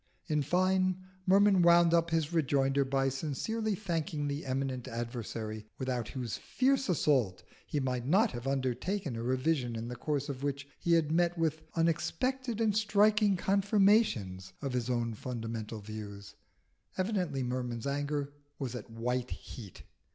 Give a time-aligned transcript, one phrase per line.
[0.25, 0.97] In fine,
[1.27, 7.43] Merman wound up his rejoinder by sincerely thanking the eminent adversary without whose fierce assault
[7.67, 11.37] he might not have undertaken a revision in the course of which he had met
[11.37, 16.33] with unexpected and striking confirmations of his own fundamental views.
[16.97, 19.83] Evidently Merman's anger was at white heat.